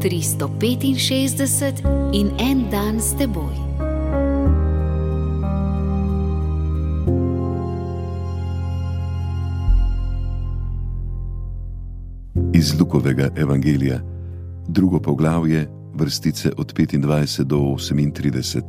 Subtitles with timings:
[0.00, 3.52] 365 in en dan s teboj.
[12.52, 14.00] Iz Lukovega evangelija,
[14.68, 18.62] drugo poglavje, vrstice od 25 do 38.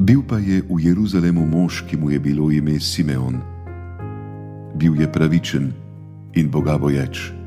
[0.00, 3.40] Bil pa je v Jeruzalemu mož, ki mu je bilo ime Simeon.
[4.74, 5.72] Bil je pravičen
[6.34, 7.39] in bogaboječ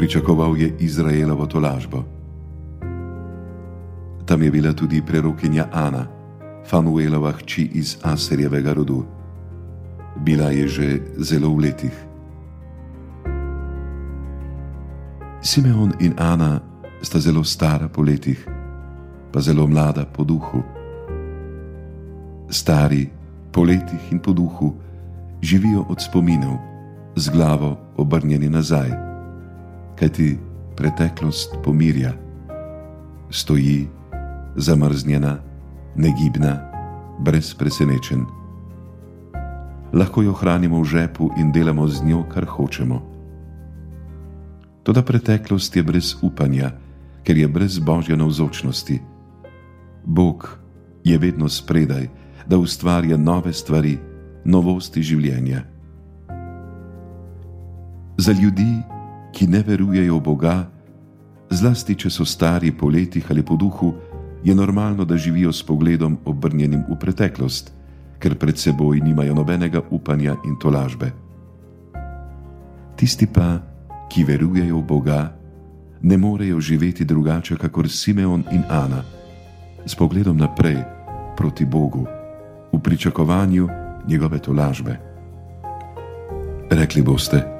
[0.00, 2.04] pričakoval je Izraelovo tolažbo.
[4.24, 6.06] Tam je bila tudi prerokinja Ana,
[6.64, 9.04] Fanuelova hči iz Aserjevega rodu.
[10.16, 11.92] Bila je že zelo v letih.
[15.44, 16.60] Simeon in Ana
[17.02, 18.40] sta zelo stara po letih,
[19.32, 20.64] pa zelo mlada po duhu.
[22.48, 23.04] Stari
[23.52, 24.72] po letih in po duhu
[25.44, 26.56] živijo od spominov,
[27.16, 29.09] z glavo obrnjeni nazaj
[29.98, 30.38] kajti
[30.76, 32.12] preteklost pomirja,
[33.30, 33.88] stoji
[34.56, 35.38] zamrznjena,
[35.96, 36.58] negibna,
[37.18, 38.24] brez presenečen.
[39.92, 43.02] Lahko jo hranimo v žepu in delamo z njo, kar hočemo.
[44.82, 46.70] Toda preteklost je brez upanja,
[47.22, 49.00] ker je brez božje navzočnosti.
[50.04, 50.58] Bog
[51.04, 52.08] je vedno spredaj,
[52.46, 53.98] da ustvarja nove stvari,
[54.44, 55.62] novosti življenja.
[58.16, 58.82] Za ljudi
[59.32, 60.56] ki ne verujejo v Boga,
[61.50, 63.94] zlasti če so stari po letih ali po duhu,
[64.44, 67.72] je normalno, da živijo s pogledom obrnjenim v preteklost,
[68.18, 71.12] ker pred seboj nimajo nobenega upanja in tolažbe.
[72.96, 73.60] Tisti pa,
[74.08, 75.20] ki verujejo v Boga,
[76.02, 79.04] ne morejo živeti drugače kot Simeon in Ana,
[79.86, 80.80] s pogledom naprej
[81.36, 82.06] proti Bogu,
[82.72, 83.68] v pričakovanju
[84.08, 84.96] njegove tolažbe.
[86.70, 87.59] Rekli boste,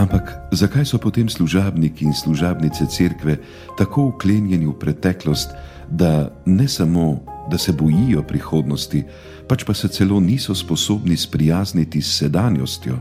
[0.00, 3.36] Ampak zakaj so potem služabniki in služabnice cerkve
[3.76, 5.52] tako uklenjeni v preteklost,
[5.90, 9.04] da ne samo, da se bojijo prihodnosti,
[9.48, 12.96] pač pa se celo niso sposobni sprijazniti s sedanjostjo?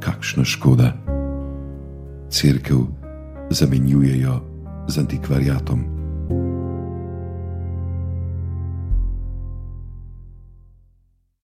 [0.00, 0.92] Kakšna škoda!
[2.28, 2.84] Cerkev
[3.50, 4.40] zamenjujejo
[4.88, 6.01] z antikvariatom.